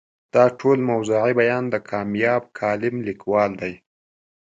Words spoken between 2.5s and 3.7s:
کالم لیکوال